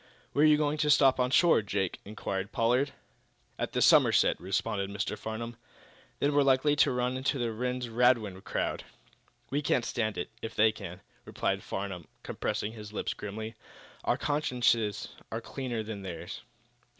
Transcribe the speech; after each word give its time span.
"Where 0.33 0.41
are 0.43 0.47
you 0.47 0.57
going 0.57 0.79
to 0.79 0.89
stop 0.89 1.19
on 1.19 1.29
shore, 1.29 1.61
Jake?" 1.61 1.99
inquired 2.03 2.51
Pollard. 2.51 2.91
"At 3.59 3.73
the 3.73 3.83
Somerset," 3.83 4.41
responded 4.41 4.89
Mr. 4.89 5.15
Farnum. 5.15 5.57
"Then 6.17 6.33
we're 6.33 6.41
likely 6.41 6.75
to 6.77 6.91
run 6.91 7.15
into 7.17 7.37
that 7.37 7.51
Rhinds 7.53 7.87
Radwin 7.87 8.41
crowd." 8.43 8.83
"We 9.51 9.61
can 9.61 9.83
stand 9.83 10.17
it, 10.17 10.31
if 10.41 10.55
they 10.55 10.71
can," 10.71 11.01
replied 11.23 11.61
Farnum, 11.61 12.07
compressing 12.23 12.71
his 12.71 12.91
lips 12.91 13.13
grimly. 13.13 13.53
"Our 14.03 14.17
consciences 14.17 15.09
are 15.31 15.39
cleaner 15.39 15.83
than 15.83 16.01
theirs." 16.01 16.41